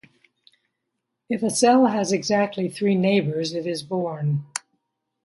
[1.29, 4.43] If a cell has exactly three neighbours, it is born.